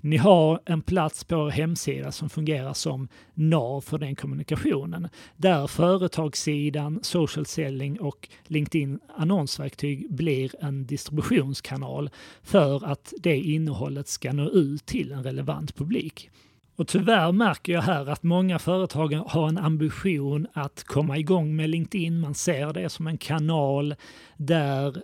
Ni 0.00 0.16
har 0.16 0.60
en 0.66 0.82
plats 0.82 1.24
på 1.24 1.46
er 1.46 1.50
hemsida 1.50 2.12
som 2.12 2.28
fungerar 2.28 2.72
som 2.72 3.08
nav 3.34 3.80
för 3.80 3.98
den 3.98 4.16
kommunikationen. 4.16 5.08
Där 5.36 5.66
företagssidan, 5.66 6.98
social 7.02 7.46
selling 7.46 8.00
och 8.00 8.28
LinkedIn 8.46 9.00
annonsverktyg 9.16 10.12
blir 10.12 10.64
en 10.64 10.86
distributionskanal 10.86 12.10
för 12.42 12.84
att 12.84 13.14
det 13.22 13.36
innehållet 13.36 14.08
ska 14.08 14.32
nå 14.32 14.50
ut 14.50 14.86
till 14.86 15.12
en 15.12 15.22
relevant 15.22 15.76
publik. 15.76 16.30
Och 16.76 16.88
tyvärr 16.88 17.32
märker 17.32 17.72
jag 17.72 17.82
här 17.82 18.06
att 18.06 18.22
många 18.22 18.58
företag 18.58 19.14
har 19.14 19.48
en 19.48 19.58
ambition 19.58 20.46
att 20.52 20.84
komma 20.84 21.18
igång 21.18 21.56
med 21.56 21.70
LinkedIn. 21.70 22.20
Man 22.20 22.34
ser 22.34 22.72
det 22.72 22.88
som 22.88 23.06
en 23.06 23.18
kanal 23.18 23.94
där 24.36 25.02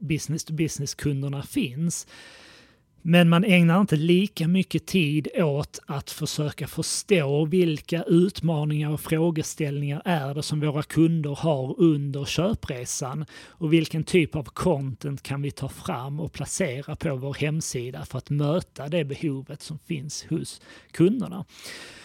business 0.00 0.44
to 0.44 0.54
business-kunderna 0.54 1.42
finns. 1.42 2.06
Men 3.02 3.28
man 3.28 3.44
ägnar 3.44 3.80
inte 3.80 3.96
lika 3.96 4.48
mycket 4.48 4.86
tid 4.86 5.28
åt 5.34 5.78
att 5.86 6.10
försöka 6.10 6.66
förstå 6.66 7.44
vilka 7.44 8.02
utmaningar 8.02 8.90
och 8.90 9.00
frågeställningar 9.00 10.02
är 10.04 10.34
det 10.34 10.42
som 10.42 10.60
våra 10.60 10.82
kunder 10.82 11.30
har 11.30 11.80
under 11.80 12.24
köpresan 12.24 13.24
och 13.48 13.72
vilken 13.72 14.04
typ 14.04 14.36
av 14.36 14.44
content 14.44 15.22
kan 15.22 15.42
vi 15.42 15.50
ta 15.50 15.68
fram 15.68 16.20
och 16.20 16.32
placera 16.32 16.96
på 16.96 17.16
vår 17.16 17.34
hemsida 17.34 18.04
för 18.04 18.18
att 18.18 18.30
möta 18.30 18.88
det 18.88 19.04
behovet 19.04 19.62
som 19.62 19.78
finns 19.78 20.26
hos 20.28 20.60
kunderna. 20.92 21.44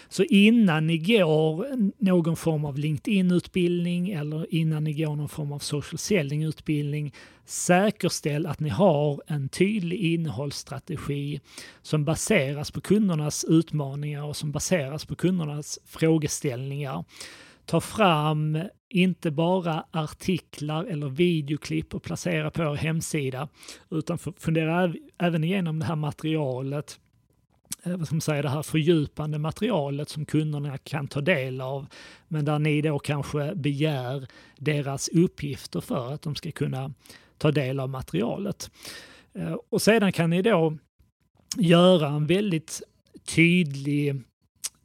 Så 0.10 0.24
innan 0.24 0.88
ni 0.88 0.98
går 0.98 1.66
någon 2.04 2.36
form 2.36 2.66
av 2.66 2.78
LinkedIn-utbildning 2.78 4.10
eller 4.10 4.54
innan 4.54 4.84
ni 4.84 4.94
går 4.94 5.16
någon 5.16 5.30
form 5.30 5.52
av 5.52 5.60
social 5.60 5.98
selling-utbildning, 5.98 7.14
säkerställ 7.46 8.46
att 8.46 8.60
ni 8.60 8.70
har 8.70 9.22
en 9.28 9.50
tydlig 9.50 10.00
innehållsstrategi 10.00 11.40
som 11.82 12.06
baseras 12.06 12.72
på 12.72 12.82
kundernas 12.82 13.46
utmaningar 13.50 14.24
och 14.24 14.36
som 14.36 14.52
baseras 14.52 15.06
på 15.06 15.16
kundernas 15.16 15.80
frågeställningar. 15.86 17.06
Ta 17.66 17.82
fram 17.82 18.60
inte 18.90 19.32
bara 19.32 19.86
artiklar 19.92 20.86
eller 20.86 21.10
videoklipp 21.10 21.96
och 21.96 22.04
placera 22.04 22.52
på 22.52 22.62
er 22.62 22.76
hemsida, 22.76 23.48
utan 23.92 24.18
fundera 24.18 24.94
även 25.18 25.44
igenom 25.44 25.80
det 25.80 25.86
här 25.86 25.96
materialet 25.96 27.00
Eh, 27.84 27.98
vad 27.98 28.06
ska 28.08 28.16
man 28.16 28.22
säga, 28.22 28.42
det 28.42 28.50
här 28.50 28.64
fördjupande 28.64 29.40
materialet 29.40 30.10
som 30.10 30.26
kunderna 30.26 30.78
kan 30.78 31.08
ta 31.08 31.22
del 31.22 31.62
av, 31.62 31.88
men 32.28 32.46
där 32.46 32.60
ni 32.60 32.82
då 32.82 33.00
kanske 33.00 33.56
begär 33.56 34.28
deras 34.58 35.08
uppgifter 35.08 35.82
för 35.82 36.14
att 36.14 36.22
de 36.22 36.36
ska 36.36 36.52
kunna 36.52 36.94
ta 37.38 37.52
del 37.52 37.80
av 37.80 37.90
materialet. 37.90 38.72
Eh, 39.34 39.56
och 39.70 39.82
sedan 39.82 40.12
kan 40.12 40.30
ni 40.30 40.42
då 40.42 40.78
göra 41.58 42.08
en 42.08 42.28
väldigt 42.28 42.82
tydlig 43.36 44.10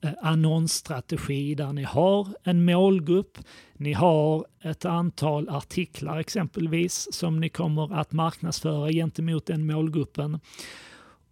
eh, 0.01 0.11
annonsstrategi 0.23 1.55
där 1.55 1.73
ni 1.73 1.83
har 1.83 2.29
en 2.43 2.65
målgrupp, 2.65 3.39
ni 3.75 3.93
har 3.93 4.47
ett 4.63 4.85
antal 4.85 5.49
artiklar 5.49 6.19
exempelvis 6.19 7.09
som 7.13 7.41
ni 7.41 7.49
kommer 7.49 7.95
att 8.01 8.13
marknadsföra 8.13 8.93
gentemot 8.93 9.47
den 9.47 9.67
målgruppen. 9.67 10.39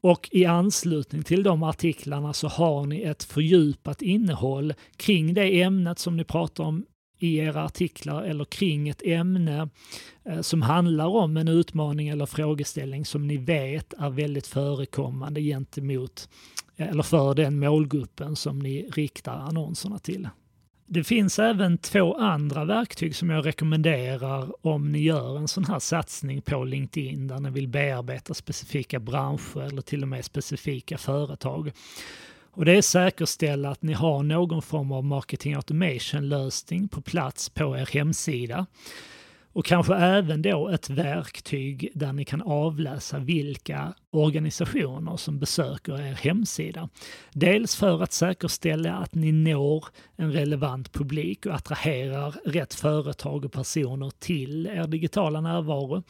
Och 0.01 0.29
i 0.33 0.45
anslutning 0.45 1.23
till 1.23 1.43
de 1.43 1.63
artiklarna 1.63 2.33
så 2.33 2.49
har 2.49 2.87
ni 2.87 3.03
ett 3.03 3.25
fördjupat 3.25 4.03
innehåll 4.03 4.75
kring 4.97 5.35
det 5.35 5.63
ämnet 5.63 5.99
som 5.99 6.17
ni 6.17 6.25
pratar 6.25 6.65
om 6.65 6.85
i 7.19 7.37
era 7.37 7.65
artiklar 7.65 8.23
eller 8.23 8.45
kring 8.45 8.89
ett 8.89 9.03
ämne 9.05 9.69
eh, 10.25 10.41
som 10.41 10.63
handlar 10.63 11.07
om 11.07 11.37
en 11.37 11.49
utmaning 11.49 12.09
eller 12.09 12.27
frågeställning 12.27 13.05
som 13.05 13.27
ni 13.27 13.37
vet 13.37 13.93
är 13.93 14.11
väldigt 14.11 14.47
förekommande 14.47 15.41
gentemot 15.41 16.29
eh, 16.77 16.89
eller 16.89 17.03
för 17.03 17.35
den 17.35 17.59
målgruppen 17.59 18.37
som 18.37 18.59
ni 18.59 18.83
riktar 18.83 19.37
annonserna 19.37 19.99
till. 19.99 20.29
Det 20.91 21.05
finns 21.05 21.39
även 21.39 21.79
två 21.79 22.15
andra 22.15 22.65
verktyg 22.65 23.17
som 23.17 23.31
jag 23.31 23.47
rekommenderar 23.47 24.67
om 24.67 24.93
ni 24.93 24.99
gör 24.99 25.39
en 25.39 25.49
sån 25.49 25.65
här 25.65 25.79
satsning 25.79 26.43
på 26.43 26.65
LinkedIn 26.65 27.27
där 27.27 27.39
ni 27.39 27.51
vill 27.51 27.69
bearbeta 27.69 28.35
specifika 28.35 29.01
branscher 29.01 29.63
eller 29.63 29.83
till 29.83 30.03
och 30.03 30.09
med 30.09 30.25
specifika 30.25 30.99
företag. 30.99 31.73
Och 32.51 32.65
det 32.65 32.77
är 32.77 32.83
säkerställa 32.83 33.71
att 33.71 33.83
ni 33.83 33.93
har 33.93 34.23
någon 34.23 34.63
form 34.63 34.93
av 34.93 35.05
marketing 35.05 35.55
automation 35.55 36.29
lösning 36.29 36.89
på 36.89 37.01
plats 37.01 37.49
på 37.49 37.77
er 37.77 37.89
hemsida 37.93 38.67
och 39.59 39.65
kanske 39.65 39.95
även 39.95 40.43
då 40.43 40.69
ett 40.69 40.91
verktyg 40.91 41.91
där 41.95 42.13
ni 42.13 42.25
kan 42.25 42.43
avläsa 42.43 43.19
vilka 43.19 43.95
organisationer 44.11 45.17
som 45.17 45.39
besöker 45.39 46.01
er 46.01 46.13
hemsida. 46.13 46.89
Dels 47.33 47.77
för 47.77 48.03
att 48.03 48.13
säkerställa 48.13 48.95
att 48.95 49.15
ni 49.15 49.33
når 49.33 49.85
en 50.17 50.33
relevant 50.33 50.93
publik 50.93 51.47
och 51.47 51.55
attraherar 51.55 52.35
rätt 52.45 52.75
företag 52.75 53.45
och 53.45 53.53
personer 53.53 54.13
till 54.19 54.67
er 54.67 54.87
digitala 54.87 55.41
närvaro. 55.41 56.03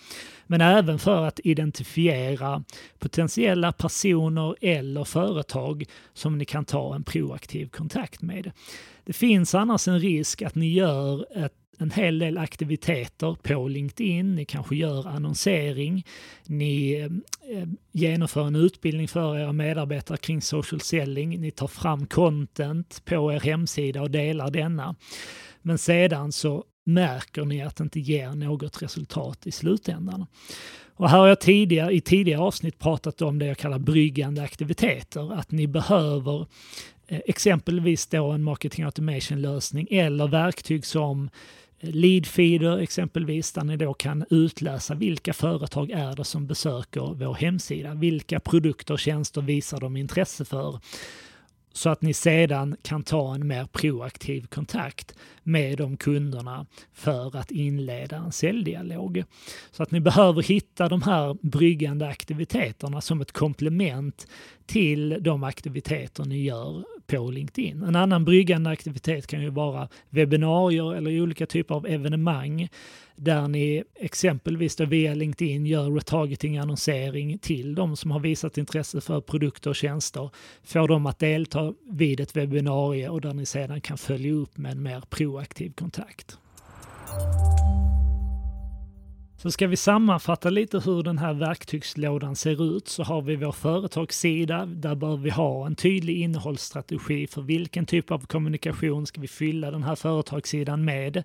Men 0.46 0.60
även 0.60 0.98
för 0.98 1.26
att 1.26 1.40
identifiera 1.44 2.64
potentiella 2.98 3.72
personer 3.72 4.56
eller 4.60 5.04
företag 5.04 5.84
som 6.14 6.38
ni 6.38 6.44
kan 6.44 6.64
ta 6.64 6.94
en 6.94 7.04
proaktiv 7.04 7.68
kontakt 7.68 8.22
med. 8.22 8.50
Det 9.04 9.12
finns 9.12 9.54
annars 9.54 9.88
en 9.88 10.00
risk 10.00 10.42
att 10.42 10.54
ni 10.54 10.72
gör 10.72 11.26
ett 11.44 11.52
en 11.78 11.90
hel 11.90 12.18
del 12.18 12.38
aktiviteter 12.38 13.36
på 13.42 13.68
LinkedIn, 13.68 14.34
ni 14.34 14.44
kanske 14.44 14.76
gör 14.76 15.08
annonsering, 15.08 16.06
ni 16.46 16.92
eh, 16.92 17.04
eh, 17.56 17.68
genomför 17.92 18.46
en 18.46 18.56
utbildning 18.56 19.08
för 19.08 19.38
era 19.38 19.52
medarbetare 19.52 20.18
kring 20.18 20.42
social 20.42 20.80
selling, 20.80 21.40
ni 21.40 21.50
tar 21.50 21.66
fram 21.66 22.06
content 22.06 23.02
på 23.04 23.32
er 23.32 23.40
hemsida 23.40 24.02
och 24.02 24.10
delar 24.10 24.50
denna. 24.50 24.94
Men 25.62 25.78
sedan 25.78 26.32
så 26.32 26.64
märker 26.86 27.44
ni 27.44 27.62
att 27.62 27.76
det 27.76 27.84
inte 27.84 28.00
ger 28.00 28.30
något 28.30 28.82
resultat 28.82 29.46
i 29.46 29.52
slutändan. 29.52 30.26
Och 30.94 31.10
här 31.10 31.18
har 31.18 31.28
jag 31.28 31.40
tidigare, 31.40 31.92
i 31.92 32.00
tidigare 32.00 32.40
avsnitt 32.40 32.78
pratat 32.78 33.22
om 33.22 33.38
det 33.38 33.46
jag 33.46 33.58
kallar 33.58 33.78
bryggande 33.78 34.42
aktiviteter, 34.42 35.32
att 35.32 35.50
ni 35.50 35.66
behöver 35.66 36.46
eh, 37.08 37.20
exempelvis 37.26 38.06
då 38.06 38.30
en 38.30 38.42
marketing 38.42 38.84
automation 38.84 39.40
lösning 39.40 39.88
eller 39.90 40.28
verktyg 40.28 40.86
som 40.86 41.30
Leadfeeder 41.80 42.78
exempelvis, 42.78 43.52
där 43.52 43.64
ni 43.64 43.76
då 43.76 43.94
kan 43.94 44.24
utläsa 44.30 44.94
vilka 44.94 45.32
företag 45.32 45.90
är 45.90 46.16
det 46.16 46.24
som 46.24 46.46
besöker 46.46 47.14
vår 47.14 47.34
hemsida. 47.34 47.94
Vilka 47.94 48.40
produkter 48.40 48.94
och 48.94 49.00
tjänster 49.00 49.40
visar 49.40 49.80
de 49.80 49.96
intresse 49.96 50.44
för? 50.44 50.80
Så 51.72 51.90
att 51.90 52.02
ni 52.02 52.14
sedan 52.14 52.76
kan 52.82 53.02
ta 53.02 53.34
en 53.34 53.46
mer 53.46 53.64
proaktiv 53.64 54.46
kontakt 54.46 55.14
med 55.42 55.78
de 55.78 55.96
kunderna 55.96 56.66
för 56.92 57.36
att 57.36 57.50
inleda 57.50 58.16
en 58.16 58.32
säljdialog. 58.32 59.24
Så 59.70 59.82
att 59.82 59.90
ni 59.90 60.00
behöver 60.00 60.42
hitta 60.42 60.88
de 60.88 61.02
här 61.02 61.36
bryggande 61.42 62.08
aktiviteterna 62.08 63.00
som 63.00 63.20
ett 63.20 63.32
komplement 63.32 64.26
till 64.66 65.16
de 65.20 65.44
aktiviteter 65.44 66.24
ni 66.24 66.42
gör 66.42 66.84
på 67.08 67.30
LinkedIn. 67.30 67.82
En 67.82 67.96
annan 67.96 68.24
bryggande 68.24 68.70
aktivitet 68.70 69.26
kan 69.26 69.42
ju 69.42 69.50
vara 69.50 69.88
webbinarier 70.10 70.94
eller 70.94 71.20
olika 71.20 71.46
typer 71.46 71.74
av 71.74 71.86
evenemang 71.86 72.68
där 73.16 73.48
ni 73.48 73.84
exempelvis 73.94 74.76
då 74.76 74.84
via 74.84 75.14
LinkedIn 75.14 75.66
gör 75.66 75.90
retargeting-annonsering 75.90 77.38
till 77.38 77.74
de 77.74 77.96
som 77.96 78.10
har 78.10 78.20
visat 78.20 78.58
intresse 78.58 79.00
för 79.00 79.20
produkter 79.20 79.70
och 79.70 79.76
tjänster, 79.76 80.30
får 80.64 80.88
dem 80.88 81.06
att 81.06 81.18
delta 81.18 81.74
vid 81.90 82.20
ett 82.20 82.36
webbinarie 82.36 83.08
och 83.08 83.20
där 83.20 83.34
ni 83.34 83.46
sedan 83.46 83.80
kan 83.80 83.98
följa 83.98 84.32
upp 84.32 84.58
med 84.58 84.72
en 84.72 84.82
mer 84.82 85.02
proaktiv 85.10 85.72
kontakt. 85.72 86.38
Så 89.42 89.50
ska 89.50 89.66
vi 89.66 89.76
sammanfatta 89.76 90.50
lite 90.50 90.78
hur 90.78 91.02
den 91.02 91.18
här 91.18 91.34
verktygslådan 91.34 92.36
ser 92.36 92.76
ut 92.76 92.88
så 92.88 93.02
har 93.02 93.22
vi 93.22 93.36
vår 93.36 93.52
företagssida. 93.52 94.66
Där 94.66 94.94
bör 94.94 95.16
vi 95.16 95.30
ha 95.30 95.66
en 95.66 95.74
tydlig 95.74 96.20
innehållsstrategi 96.20 97.26
för 97.26 97.42
vilken 97.42 97.86
typ 97.86 98.10
av 98.10 98.26
kommunikation 98.26 99.06
ska 99.06 99.20
vi 99.20 99.28
fylla 99.28 99.70
den 99.70 99.82
här 99.82 99.94
företagssidan 99.94 100.84
med. 100.84 101.24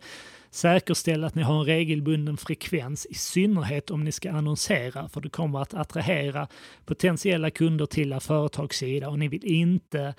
Säkerställ 0.53 1.23
att 1.23 1.35
ni 1.35 1.41
har 1.41 1.59
en 1.59 1.65
regelbunden 1.65 2.37
frekvens, 2.37 3.05
i 3.05 3.13
synnerhet 3.13 3.91
om 3.91 4.03
ni 4.03 4.11
ska 4.11 4.31
annonsera, 4.31 5.09
för 5.09 5.21
det 5.21 5.29
kommer 5.29 5.61
att 5.61 5.73
attrahera 5.73 6.47
potentiella 6.85 7.49
kunder 7.49 7.85
till 7.85 8.13
er 8.13 8.19
företagssida 8.19 9.09
och 9.09 9.19
ni 9.19 9.27
vill 9.27 9.45
inte 9.45 10.13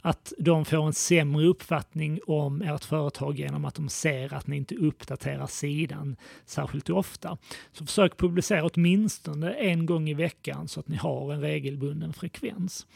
att 0.00 0.32
de 0.38 0.64
får 0.64 0.86
en 0.86 0.92
sämre 0.92 1.46
uppfattning 1.46 2.20
om 2.26 2.62
ert 2.62 2.84
företag 2.84 3.38
genom 3.38 3.64
att 3.64 3.74
de 3.74 3.88
ser 3.88 4.34
att 4.34 4.46
ni 4.46 4.56
inte 4.56 4.74
uppdaterar 4.74 5.46
sidan 5.46 6.16
särskilt 6.46 6.90
ofta. 6.90 7.38
Så 7.72 7.86
försök 7.86 8.16
publicera 8.16 8.64
åtminstone 8.64 9.52
en 9.52 9.86
gång 9.86 10.08
i 10.08 10.14
veckan 10.14 10.68
så 10.68 10.80
att 10.80 10.88
ni 10.88 10.96
har 10.96 11.32
en 11.32 11.40
regelbunden 11.40 12.12
frekvens. 12.12 12.86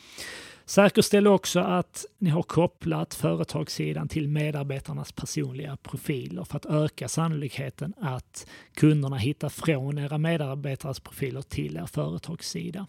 Säkerställ 0.65 1.27
också 1.27 1.61
att 1.61 2.05
ni 2.19 2.31
har 2.31 2.43
kopplat 2.43 3.15
företagssidan 3.15 4.09
till 4.09 4.29
medarbetarnas 4.29 5.13
personliga 5.13 5.77
profiler 5.77 6.45
för 6.45 6.57
att 6.57 6.67
öka 6.67 7.09
sannolikheten 7.09 7.95
att 8.01 8.47
kunderna 8.75 9.17
hittar 9.17 9.49
från 9.49 9.99
era 9.99 10.19
medarbetares 10.19 11.01
profiler 11.01 11.43
till 11.43 11.77
er 11.77 11.87
företagssida. 11.87 12.87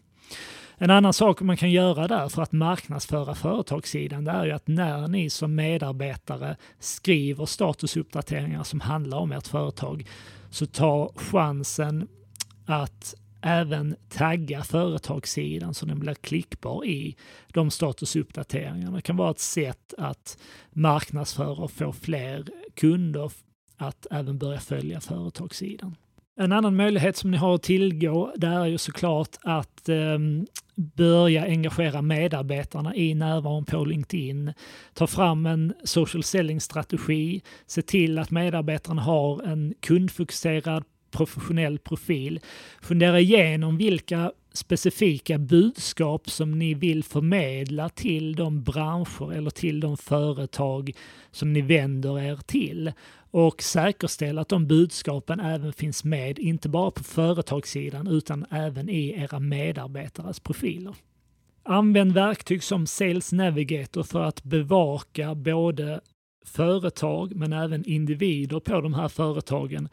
En 0.78 0.90
annan 0.90 1.14
sak 1.14 1.42
man 1.42 1.58
kan 1.58 1.72
göra 1.72 2.08
där 2.08 2.30
för 2.30 2.42
att 2.42 2.52
marknadsföra 2.52 3.36
företagssidan 3.36 4.24
det 4.24 4.32
är 4.32 4.46
ju 4.46 4.52
att 4.52 4.68
när 4.68 5.08
ni 5.08 5.30
som 5.30 5.56
medarbetare 5.56 6.56
skriver 6.80 7.46
statusuppdateringar 7.46 8.64
som 8.64 8.80
handlar 8.80 9.18
om 9.18 9.32
ert 9.32 9.48
företag 9.48 10.08
så 10.50 10.66
ta 10.66 11.14
chansen 11.16 12.08
att 12.66 13.16
även 13.44 13.96
tagga 14.10 14.64
företagssidan 14.64 15.74
så 15.74 15.86
den 15.86 16.00
blir 16.00 16.14
klickbar 16.14 16.86
i 16.86 17.16
de 17.48 17.72
statusuppdateringarna. 17.72 18.96
Det 18.96 19.02
kan 19.02 19.18
vara 19.18 19.32
ett 19.32 19.40
sätt 19.40 19.94
att 19.98 20.38
marknadsföra 20.72 21.64
och 21.64 21.72
få 21.72 21.94
fler 21.94 22.46
kunder 22.74 23.32
att 23.78 24.08
även 24.12 24.38
börja 24.38 24.60
följa 24.60 25.02
företagssidan. 25.02 25.96
En 26.36 26.52
annan 26.52 26.76
möjlighet 26.76 27.18
som 27.18 27.32
ni 27.32 27.38
har 27.38 27.56
att 27.56 27.64
tillgå 27.64 28.34
det 28.36 28.48
är 28.48 28.66
ju 28.66 28.78
såklart 28.78 29.38
att 29.42 29.90
eh, 29.90 30.20
börja 30.76 31.46
engagera 31.46 32.02
medarbetarna 32.02 32.96
i 32.96 33.14
närvaron 33.14 33.66
på 33.66 33.86
LinkedIn. 33.86 34.54
Ta 34.94 35.08
fram 35.08 35.46
en 35.46 35.74
social 35.84 36.24
selling-strategi, 36.24 37.42
se 37.66 37.82
till 37.82 38.20
att 38.20 38.32
medarbetarna 38.32 39.02
har 39.02 39.44
en 39.44 39.74
kundfokuserad 39.80 40.84
professionell 41.14 41.80
profil. 41.80 42.40
Fundera 42.82 43.20
igenom 43.20 43.78
vilka 43.78 44.32
specifika 44.54 45.38
budskap 45.38 46.30
som 46.30 46.60
ni 46.60 46.74
vill 46.74 47.04
förmedla 47.04 47.90
till 47.90 48.36
de 48.36 48.64
branscher 48.64 49.34
eller 49.34 49.50
till 49.50 49.80
de 49.80 49.98
företag 49.98 50.92
som 51.32 51.54
ni 51.54 51.62
vänder 51.62 52.20
er 52.20 52.40
till 52.46 52.92
och 53.32 53.64
säkerställa 53.64 54.42
att 54.42 54.50
de 54.50 54.68
budskapen 54.68 55.40
även 55.40 55.74
finns 55.74 56.04
med, 56.04 56.40
inte 56.40 56.70
bara 56.70 56.92
på 56.92 57.04
företagssidan 57.04 58.08
utan 58.08 58.46
även 58.52 58.90
i 58.90 59.10
era 59.10 59.40
medarbetares 59.40 60.40
profiler. 60.40 60.96
Använd 61.64 62.14
verktyg 62.14 62.64
som 62.64 62.88
Sales 62.88 63.32
Navigator 63.32 64.04
för 64.04 64.24
att 64.24 64.44
bevaka 64.44 65.36
både 65.36 66.02
företag 66.46 67.36
men 67.36 67.54
även 67.54 67.86
individer 67.86 68.60
på 68.60 68.82
de 68.82 68.94
här 68.94 69.08
företagen 69.08 69.90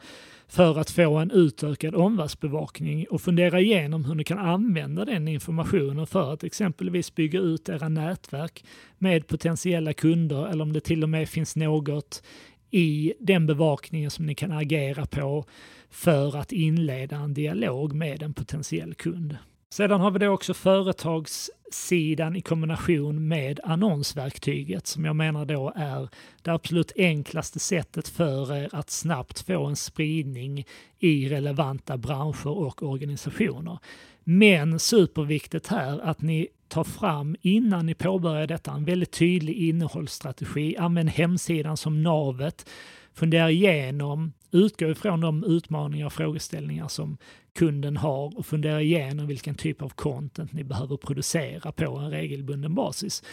för 0.47 0.79
att 0.79 0.91
få 0.91 1.17
en 1.17 1.31
utökad 1.31 1.95
omvärldsbevakning 1.95 3.05
och 3.09 3.21
fundera 3.21 3.59
igenom 3.59 4.05
hur 4.05 4.15
ni 4.15 4.23
kan 4.23 4.39
använda 4.39 5.05
den 5.05 5.27
informationen 5.27 6.07
för 6.07 6.33
att 6.33 6.43
exempelvis 6.43 7.15
bygga 7.15 7.39
ut 7.39 7.69
era 7.69 7.89
nätverk 7.89 8.63
med 8.97 9.27
potentiella 9.27 9.93
kunder 9.93 10.47
eller 10.47 10.63
om 10.63 10.73
det 10.73 10.79
till 10.79 11.03
och 11.03 11.09
med 11.09 11.29
finns 11.29 11.55
något 11.55 12.23
i 12.71 13.13
den 13.19 13.47
bevakningen 13.47 14.11
som 14.11 14.25
ni 14.25 14.35
kan 14.35 14.51
agera 14.51 15.05
på 15.05 15.45
för 15.89 16.37
att 16.37 16.51
inleda 16.51 17.15
en 17.15 17.33
dialog 17.33 17.93
med 17.93 18.23
en 18.23 18.33
potentiell 18.33 18.93
kund. 18.93 19.37
Sedan 19.69 20.01
har 20.01 20.11
vi 20.11 20.19
då 20.19 20.29
också 20.29 20.53
företags 20.53 21.51
sidan 21.73 22.35
i 22.35 22.41
kombination 22.41 23.27
med 23.27 23.59
annonsverktyget 23.63 24.87
som 24.87 25.05
jag 25.05 25.15
menar 25.15 25.45
då 25.45 25.73
är 25.75 26.09
det 26.41 26.51
absolut 26.51 26.91
enklaste 26.95 27.59
sättet 27.59 28.07
för 28.07 28.55
er 28.55 28.69
att 28.71 28.89
snabbt 28.89 29.39
få 29.39 29.65
en 29.65 29.75
spridning 29.75 30.65
i 30.99 31.29
relevanta 31.29 31.97
branscher 31.97 32.47
och 32.47 32.83
organisationer. 32.83 33.79
Men 34.23 34.79
superviktigt 34.79 35.67
här 35.67 35.99
att 35.99 36.21
ni 36.21 36.47
tar 36.67 36.83
fram 36.83 37.35
innan 37.41 37.85
ni 37.85 37.93
påbörjar 37.93 38.47
detta 38.47 38.71
en 38.71 38.85
väldigt 38.85 39.11
tydlig 39.11 39.55
innehållsstrategi. 39.55 40.77
Använd 40.77 41.09
hemsidan 41.09 41.77
som 41.77 42.03
navet. 42.03 42.69
Fundera 43.13 43.51
igenom, 43.51 44.33
utgå 44.51 44.89
ifrån 44.89 45.21
de 45.21 45.43
utmaningar 45.43 46.05
och 46.05 46.13
frågeställningar 46.13 46.87
som 46.87 47.17
kunden 47.55 47.97
har 47.97 48.37
och 48.37 48.45
fundera 48.45 48.81
igenom 48.81 49.27
vilken 49.27 49.55
typ 49.55 49.81
av 49.81 49.89
content 49.89 50.53
ni 50.53 50.63
behöver 50.63 50.97
producera 50.97 51.71
på 51.71 51.97
en 51.97 52.11
regelbunden 52.11 52.75
basis. 52.75 53.23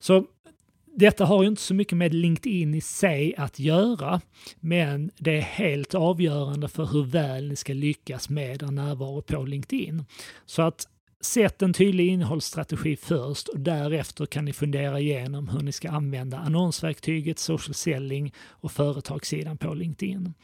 Så 0.00 0.26
detta 0.96 1.24
har 1.24 1.42
ju 1.42 1.48
inte 1.48 1.62
så 1.62 1.74
mycket 1.74 1.98
med 1.98 2.14
LinkedIn 2.14 2.74
i 2.74 2.80
sig 2.80 3.34
att 3.36 3.58
göra, 3.58 4.20
men 4.60 5.10
det 5.18 5.36
är 5.36 5.40
helt 5.40 5.94
avgörande 5.94 6.68
för 6.68 6.86
hur 6.86 7.04
väl 7.04 7.48
ni 7.48 7.56
ska 7.56 7.72
lyckas 7.72 8.28
med 8.28 8.62
er 8.62 8.70
närvaro 8.70 9.22
på 9.22 9.44
LinkedIn. 9.44 10.04
Så 10.46 10.62
att 10.62 10.86
Sätt 11.22 11.62
en 11.62 11.72
tydlig 11.72 12.06
innehållsstrategi 12.06 12.96
först 12.96 13.48
och 13.48 13.60
därefter 13.60 14.26
kan 14.26 14.44
ni 14.44 14.52
fundera 14.52 15.00
igenom 15.00 15.48
hur 15.48 15.60
ni 15.60 15.72
ska 15.72 15.90
använda 15.90 16.38
annonsverktyget, 16.38 17.38
social 17.38 17.74
selling 17.74 18.34
och 18.48 18.72
företagssidan 18.72 19.58
på 19.58 19.74
LinkedIn. 19.74 20.34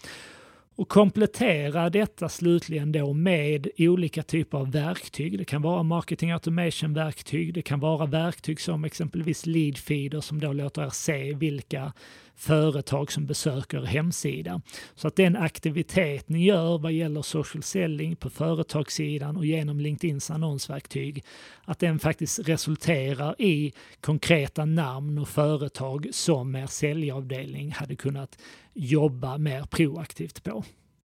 Och 0.79 0.89
komplettera 0.89 1.91
detta 1.91 2.29
slutligen 2.29 2.93
då 2.93 3.13
med 3.13 3.69
olika 3.79 4.23
typer 4.23 4.59
av 4.59 4.73
verktyg. 4.73 5.39
Det 5.39 5.45
kan 5.45 5.63
vara 5.63 5.83
marketing 5.83 6.31
automation-verktyg, 6.33 7.55
det 7.55 7.63
kan 7.63 7.81
vara 7.81 8.07
verktyg 8.07 8.61
som 8.61 8.85
exempelvis 8.85 9.47
lead-feeder 9.47 10.21
som 10.21 10.41
då 10.41 10.53
låter 10.53 10.83
er 10.83 10.91
se 10.91 11.35
vilka 11.35 11.93
företag 12.37 13.13
som 13.13 13.27
besöker 13.27 13.83
hemsidan. 13.83 14.63
Så 14.95 15.09
att 15.09 15.17
den 15.17 15.37
aktivitet 15.37 16.29
ni 16.29 16.45
gör 16.45 16.79
vad 16.79 16.93
gäller 16.93 17.23
social 17.23 17.63
selling 17.63 18.17
på 18.17 18.31
företagssidan 18.31 19.37
och 19.37 19.47
genom 19.47 19.81
LinkedIns 19.81 20.31
annonsverktyg, 20.31 21.25
att 21.65 21.79
den 21.79 21.99
faktiskt 21.99 22.49
resulterar 22.49 23.43
i 23.43 23.73
konkreta 24.01 24.65
namn 24.65 25.19
och 25.19 25.29
företag 25.29 26.09
som 26.13 26.57
er 26.57 26.67
säljavdelning 26.67 27.73
hade 27.73 27.97
kunnat 27.97 28.39
jobba 28.75 29.39
mer 29.39 29.63
proaktivt 29.63 30.45
på. 30.45 30.65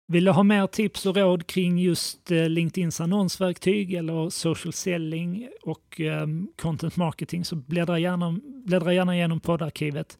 Vill 0.09 0.25
du 0.25 0.31
ha 0.31 0.43
mer 0.43 0.67
tips 0.67 1.05
och 1.05 1.15
råd 1.15 1.47
kring 1.47 1.79
just 1.79 2.31
eh, 2.31 2.49
LinkedIns 2.49 3.01
annonsverktyg 3.01 3.93
eller 3.93 4.29
social 4.29 4.73
selling 4.73 5.49
och 5.61 6.01
ehm, 6.01 6.47
content 6.61 6.95
marketing 6.95 7.45
så 7.45 7.55
bläddra 7.55 7.99
gärna, 7.99 8.39
bläddra 8.65 8.93
gärna 8.93 9.15
igenom 9.15 9.39
poddarkivet 9.39 10.17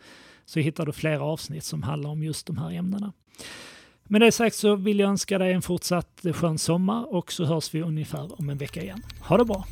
så 0.47 0.60
hittar 0.60 0.86
du 0.86 0.91
flera 0.91 1.23
avsnitt 1.23 1.63
som 1.63 1.83
handlar 1.83 2.10
om 2.10 2.23
just 2.23 2.47
de 2.47 2.57
här 2.57 2.71
ämnena. 2.71 3.13
Med 4.03 4.21
det 4.21 4.31
sagt 4.31 4.55
så 4.55 4.75
vill 4.75 4.99
jag 4.99 5.10
önska 5.10 5.38
dig 5.38 5.53
en 5.53 5.62
fortsatt 5.62 6.25
skön 6.33 6.57
sommar 6.57 7.13
och 7.13 7.31
så 7.31 7.45
hörs 7.45 7.73
vi 7.73 7.81
ungefär 7.81 8.39
om 8.39 8.49
en 8.49 8.57
vecka 8.57 8.81
igen. 8.81 9.01
Ha 9.21 9.38
det 9.38 9.45
bra! 9.45 9.65